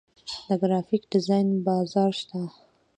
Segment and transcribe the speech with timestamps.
[0.47, 2.39] د ګرافیک ډیزاین بازار شته